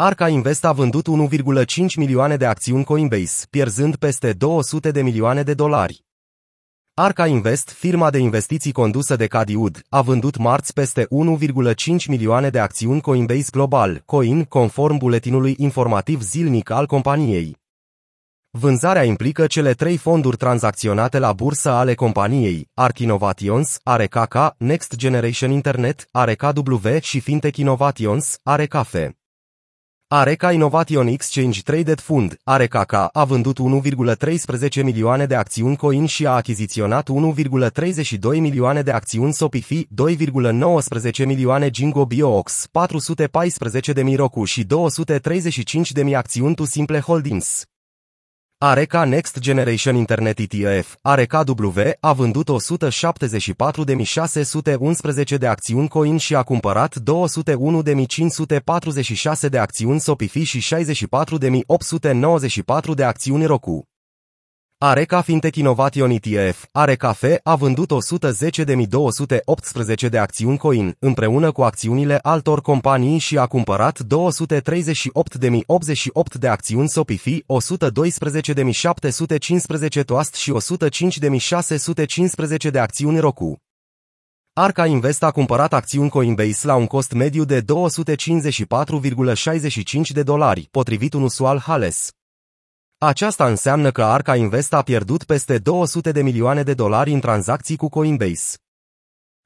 [0.00, 5.54] Arca Invest a vândut 1,5 milioane de acțiuni Coinbase, pierzând peste 200 de milioane de
[5.54, 6.04] dolari.
[6.94, 11.06] Arca Invest, firma de investiții condusă de Cadiud, a vândut marți peste
[11.96, 17.56] 1,5 milioane de acțiuni Coinbase Global, Coin, conform buletinului informativ zilnic al companiei.
[18.50, 25.50] Vânzarea implică cele trei fonduri tranzacționate la bursă ale companiei, Arc Innovations, ARKK, Next Generation
[25.50, 28.94] Internet, ARKW și Fintech Innovations, ARKF.
[30.10, 36.30] Areca Innovation Exchange Traded Fund, ARKK, a vândut 1,13 milioane de acțiuni Coin și a
[36.30, 45.92] achiziționat 1,32 milioane de acțiuni Sopifi, 2,19 milioane Jingo Bioox, 414 de Miroku și 235
[45.92, 47.64] de mi acțiuni Tu Simple Holdings.
[48.60, 56.98] Areca Next Generation Internet ETF, ARKW, a vândut 174.611 de acțiuni Coin și a cumpărat
[56.98, 57.02] 201.546
[59.48, 60.78] de acțiuni Sopifi și 64.894
[62.94, 63.88] de acțiuni Roku.
[64.80, 72.18] Areca Fintech Innovation ETF, Areca F, a vândut 110.218 de acțiuni Coin, împreună cu acțiunile
[72.22, 74.06] altor companii și a cumpărat 238.088
[76.38, 77.44] de acțiuni Sopifi, 112.715
[80.04, 83.62] Toast și 105.615 de acțiuni Roku.
[84.52, 87.66] Arca Invest a cumpărat acțiuni Coinbase la un cost mediu de 254,65
[90.12, 92.12] de dolari, potrivit un usual Hales.
[93.00, 97.76] Aceasta înseamnă că Arca Invest a pierdut peste 200 de milioane de dolari în tranzacții
[97.76, 98.56] cu Coinbase.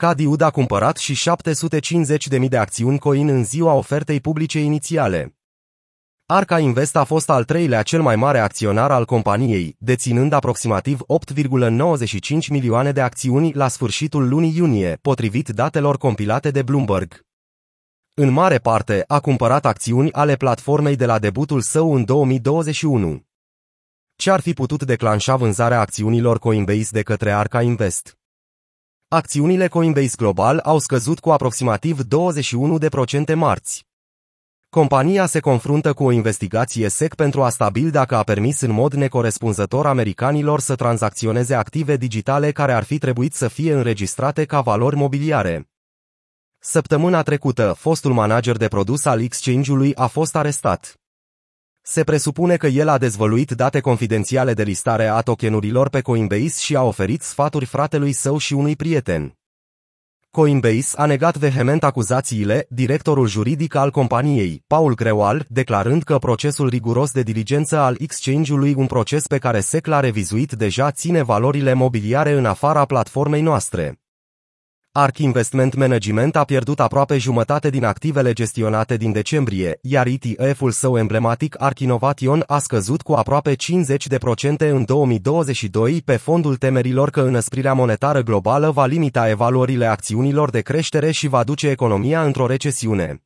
[0.00, 1.30] Cadiud a cumpărat și
[2.38, 5.36] 750.000 de acțiuni coin în ziua ofertei publice inițiale.
[6.26, 11.00] Arca Invest a fost al treilea cel mai mare acționar al companiei, deținând aproximativ
[11.34, 17.20] 8,95 milioane de acțiuni la sfârșitul lunii iunie, potrivit datelor compilate de Bloomberg.
[18.14, 23.22] În mare parte, a cumpărat acțiuni ale platformei de la debutul său în 2021.
[24.16, 28.19] Ce ar fi putut declanșa vânzarea acțiunilor Coinbase de către Arca Invest?
[29.12, 31.98] Acțiunile Coinbase Global au scăzut cu aproximativ
[33.32, 33.86] 21% marți.
[34.68, 38.92] Compania se confruntă cu o investigație SEC pentru a stabili dacă a permis în mod
[38.92, 44.96] necorespunzător americanilor să tranzacționeze active digitale care ar fi trebuit să fie înregistrate ca valori
[44.96, 45.68] mobiliare.
[46.58, 50.99] Săptămâna trecută, fostul manager de produs al exchange-ului a fost arestat.
[51.92, 56.76] Se presupune că el a dezvăluit date confidențiale de listare a tokenurilor pe Coinbase și
[56.76, 59.38] a oferit sfaturi fratelui său și unui prieten.
[60.30, 67.10] Coinbase a negat vehement acuzațiile, directorul juridic al companiei, Paul Grewal, declarând că procesul riguros
[67.12, 72.32] de diligență al exchange-ului, un proces pe care SEC l-a revizuit deja, ține valorile mobiliare
[72.32, 74.00] în afara platformei noastre.
[74.92, 80.98] ARK Investment Management a pierdut aproape jumătate din activele gestionate din decembrie, iar ETF-ul său
[80.98, 83.56] emblematic ARK Innovation a scăzut cu aproape 50%
[84.58, 91.10] în 2022 pe fondul temerilor că înăsprirea monetară globală va limita evaluările acțiunilor de creștere
[91.10, 93.22] și va duce economia într-o recesiune.